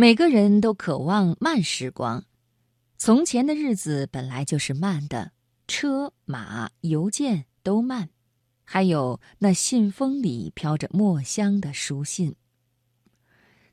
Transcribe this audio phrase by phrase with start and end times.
[0.00, 2.24] 每个人都渴望慢时光。
[2.96, 5.32] 从前的日子本来就是慢的，
[5.68, 8.08] 车马邮件都慢，
[8.64, 12.34] 还有那信封里飘着墨香的书信。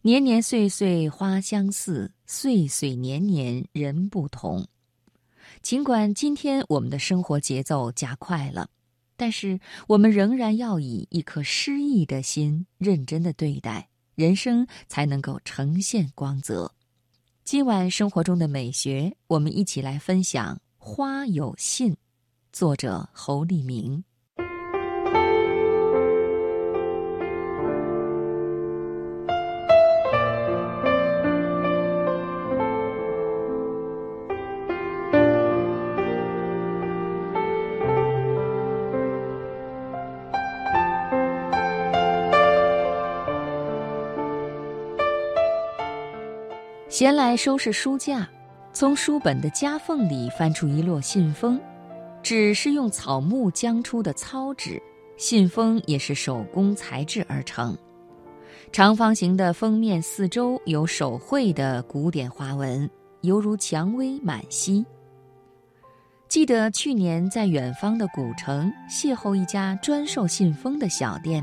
[0.00, 4.66] 年年岁岁花相似，岁岁年年人不同。
[5.60, 8.70] 尽管今天我们的生活节奏加快了，
[9.18, 13.90] 但是我们仍然要以一颗诗意的心认真的对待。
[14.14, 16.72] 人生才能够呈现光泽。
[17.44, 21.92] 今晚生活中的美学，我们一起来分享《花有信》，
[22.52, 24.04] 作者侯立明。
[46.94, 48.24] 闲来收拾书架，
[48.72, 51.60] 从书本的夹缝里翻出一摞信封，
[52.22, 54.80] 纸是用草木浆出的糙纸，
[55.16, 57.76] 信封也是手工裁制而成。
[58.70, 62.88] 长方形的封面四周有手绘的古典花纹，
[63.22, 64.86] 犹如蔷薇满溪。
[66.28, 71.42] 记得去年在远方的古城邂逅一家专售信封的小店。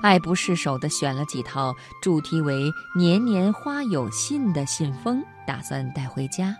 [0.00, 6.54] 爱不释手地选了几套主题为“年年花有信”的信封，打算带回家。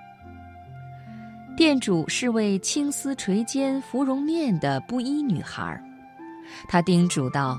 [1.57, 5.81] 店主是位青丝垂肩、芙蓉面的布衣女孩，
[6.67, 7.57] 她叮嘱道：“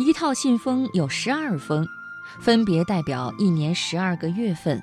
[0.00, 1.86] 一套信封有十二封，
[2.40, 4.82] 分别代表一年十二个月份，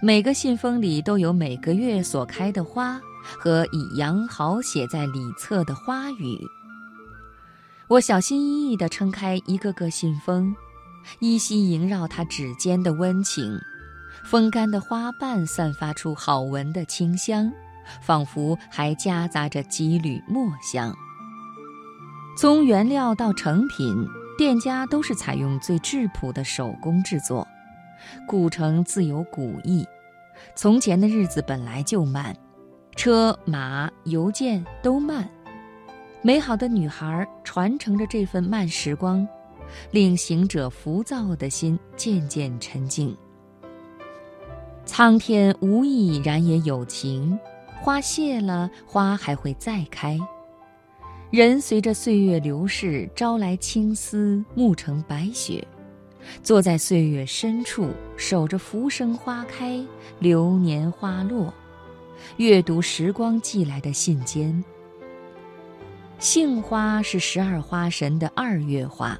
[0.00, 6.38] 每个信封里都有每个月所开的花和以羊毫写在里侧的花语。”
[7.90, 10.54] 我小心翼翼地撑开一个个信封，
[11.18, 13.58] 依稀萦绕他指尖的温情。
[14.24, 17.50] 风干的花瓣散发出好闻的清香，
[18.00, 20.94] 仿佛还夹杂着几缕墨香。
[22.38, 24.06] 从原料到成品，
[24.38, 27.44] 店家都是采用最质朴的手工制作。
[28.24, 29.84] 古城自有古意，
[30.54, 32.36] 从前的日子本来就慢，
[32.94, 35.28] 车马邮件都慢。
[36.22, 39.26] 美好的女孩传承着这份慢时光，
[39.90, 43.16] 令行者浮躁的心渐渐沉静。
[44.84, 47.38] 苍天无意然也有情，
[47.80, 50.18] 花谢了，花还会再开。
[51.30, 55.66] 人随着岁月流逝，朝来青丝，暮成白雪。
[56.42, 57.88] 坐在岁月深处，
[58.18, 59.82] 守着浮生花开，
[60.18, 61.54] 流年花落，
[62.36, 64.62] 阅读时光寄来的信笺。
[66.20, 69.18] 杏花是十二花神的二月花，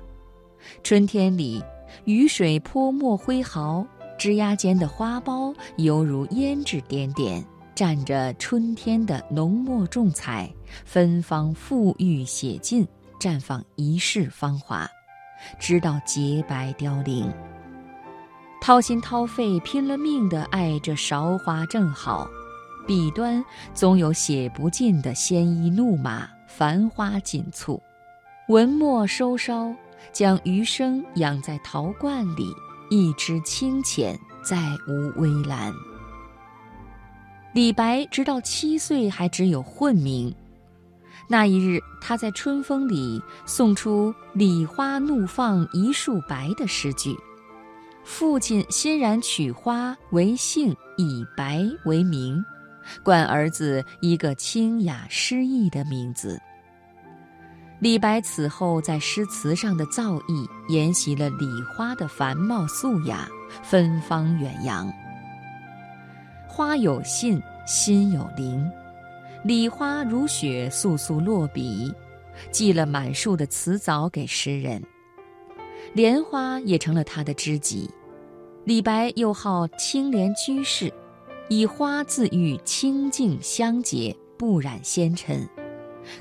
[0.82, 1.64] 春天里，
[2.04, 3.86] 雨水泼墨挥毫，
[4.18, 7.42] 枝桠间的花苞犹如胭脂点点，
[7.74, 10.52] 蘸着春天的浓墨重彩，
[10.84, 12.86] 芬芳馥郁写尽，
[13.18, 14.86] 绽放一世芳华，
[15.58, 17.32] 直到洁白凋零。
[18.60, 22.28] 掏心掏肺拼了命地爱这韶华正好，
[22.86, 26.28] 笔端总有写不尽的鲜衣怒马。
[26.50, 27.80] 繁花锦簇，
[28.48, 29.72] 文墨收梢，
[30.12, 32.52] 将余生养在陶罐里，
[32.90, 34.58] 一枝清浅，再
[34.88, 35.72] 无微澜。
[37.54, 40.34] 李白直到七岁还只有混名，
[41.28, 47.16] 那一日他在春风里送出“李花怒放一树白”的诗句，
[48.04, 52.44] 父亲欣然取花为姓，以白为名。
[53.02, 56.40] 冠儿子一个清雅诗意的名字。
[57.78, 63.26] 李白此后在诗词上的造诣，沿袭了李花的繁茂素雅，
[63.62, 64.92] 芬芳远扬。
[66.46, 68.70] 花有信，心有灵，
[69.42, 71.90] 李花如雪簌簌落笔，
[72.50, 74.82] 寄了满树的词藻给诗人。
[75.94, 77.90] 莲花也成了他的知己。
[78.64, 80.92] 李白又好清廉居士。
[81.52, 85.44] 以花自喻清净香洁，不染纤尘，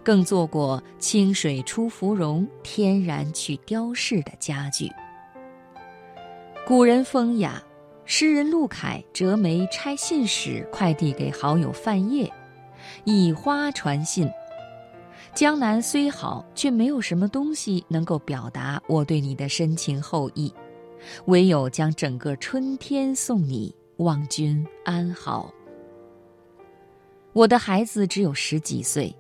[0.04, 4.90] 更做过清水出芙蓉，天然去雕饰的家具。
[6.66, 7.62] 古人风雅，
[8.06, 12.28] 诗人陆凯折梅拆信时，快递给好友范晔，
[13.04, 14.28] 以花传信。
[15.36, 20.52] 江南虽好，却没有什么东西能够表达我对你的深情厚谊，
[21.26, 23.76] 唯有将整个春天送你。
[24.00, 25.54] 望君安好。
[27.34, 29.16] 我的孩子只有十几岁，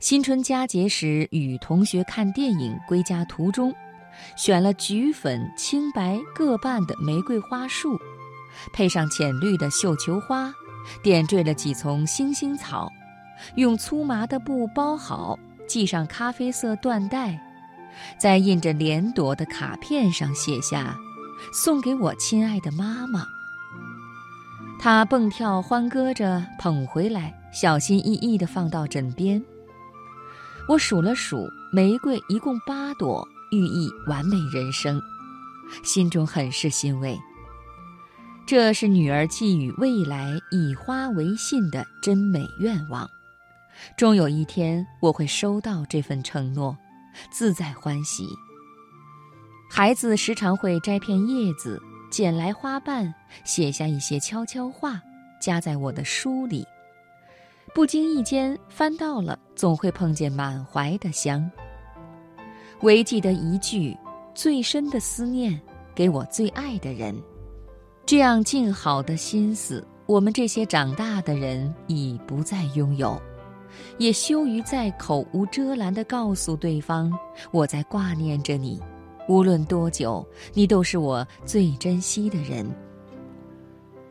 [0.00, 3.74] 新春佳节时与同学看电影，归家途中，
[4.36, 7.98] 选了橘粉、青白各半的玫瑰花束，
[8.72, 10.52] 配上浅绿的绣球花，
[11.02, 12.88] 点缀了几丛星星草，
[13.56, 15.38] 用粗麻的布包好，
[15.68, 17.38] 系上咖啡色缎带，
[18.18, 20.96] 在印着莲朵的卡片上写下
[21.52, 23.26] ：“送给我亲爱的妈妈。”
[24.84, 29.42] 他蹦跳欢歌着捧回来，小心翼翼地放到枕边。
[30.68, 35.00] 我数了数，玫瑰一共八朵，寓意完美人生，
[35.82, 37.18] 心中很是欣慰。
[38.44, 43.08] 这是女儿寄予未来以花为信的真美愿望，
[43.96, 46.76] 终有一天我会收到这份承诺，
[47.32, 48.26] 自在欢喜。
[49.70, 51.80] 孩子时常会摘片叶子，
[52.14, 53.12] 捡来花瓣，
[53.42, 55.02] 写下一些悄悄话，
[55.40, 56.64] 夹在我的书里。
[57.74, 61.50] 不经意间翻到了，总会碰见满怀的香。
[62.82, 63.96] 唯记得一句
[64.32, 65.60] 最深的思念，
[65.92, 67.12] 给我最爱的人。
[68.06, 73.20] 这样静好的心思，我们这些长大的人已不再拥有，
[73.98, 77.12] 也羞于再口无遮拦地告诉对方
[77.50, 78.80] 我在挂念着你。
[79.26, 82.66] 无论多久，你都是我最珍惜的人。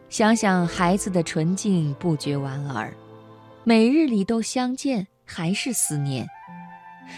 [0.10, 2.94] 想想孩子的纯净，不觉莞尔。
[3.64, 6.28] 每日里都相见，还是思念。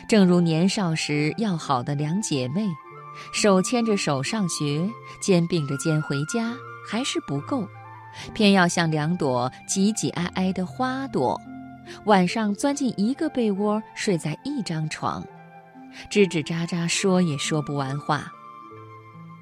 [0.08, 2.68] 正如年少时要好的两姐妹，
[3.34, 4.88] 手牵着手上学，
[5.22, 6.54] 肩并着肩回家，
[6.88, 7.68] 还是不够，
[8.34, 11.40] 偏要像两朵挤挤挨挨的花朵，
[12.06, 15.26] 晚上钻进一个被窝，睡在一张床，
[16.10, 18.32] 吱吱喳喳说也说不完话。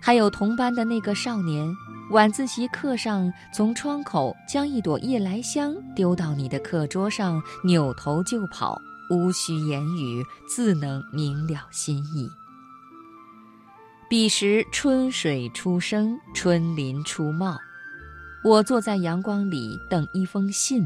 [0.01, 1.73] 还有同班的那个少年。
[2.11, 8.79] 晚自习课上，从窗口将一朵夜来香丢到你的课桌上，扭头就跑，
[9.09, 12.29] 无需言语，自能明了心意。
[14.09, 17.57] 彼时春水初生，春林初茂，
[18.43, 20.85] 我坐在阳光里等一封信，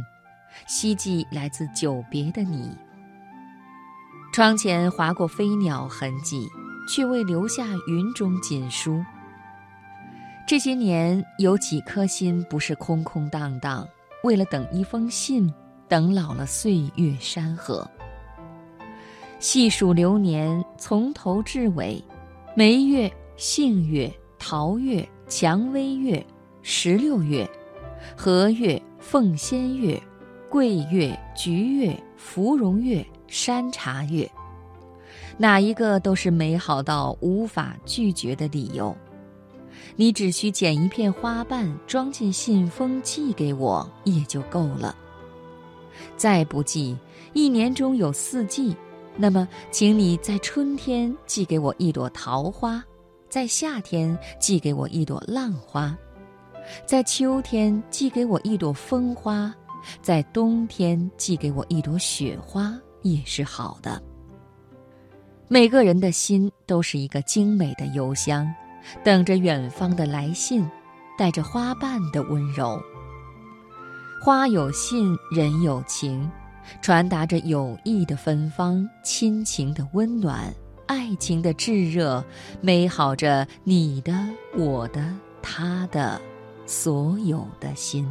[0.67, 2.69] 希冀来自久别的你。
[4.37, 6.47] 窗前划过飞鸟痕迹，
[6.87, 9.03] 却未留下云中锦书。
[10.47, 13.87] 这些年，有几颗心不是空空荡荡，
[14.23, 15.51] 为了等一封信，
[15.87, 17.89] 等老了岁月山河。
[19.39, 21.99] 细数流年，从头至尾，
[22.55, 26.23] 梅月、杏月、桃月、蔷薇月、
[26.61, 27.49] 石榴月、
[28.15, 29.99] 荷月、凤仙月、
[30.47, 34.29] 桂月、菊月、芙蓉月、山茶月，
[35.37, 38.95] 哪一个都是美好到无法拒绝的理由。
[39.95, 44.95] 你只需剪一片花瓣，装进信封寄给我，也就够了。
[46.15, 46.97] 再不济，
[47.33, 48.75] 一年中有四季，
[49.15, 52.83] 那么，请你在春天寄给我一朵桃花，
[53.29, 55.95] 在夏天寄给我一朵浪花，
[56.85, 59.53] 在秋天寄给我一朵风花，
[60.01, 62.79] 在冬天寄给我一朵雪花，
[63.11, 64.01] 也是好的。
[65.47, 68.47] 每个人的心都是一个精美的邮箱。
[69.03, 70.65] 等着远方的来信，
[71.17, 72.81] 带着花瓣的温柔。
[74.23, 76.29] 花有信，人有情，
[76.81, 80.53] 传达着友谊的芬芳，亲情的温暖，
[80.85, 82.23] 爱情的炙热，
[82.61, 84.13] 美好着你的、
[84.55, 86.21] 我的、他的，
[86.65, 88.07] 所有的心。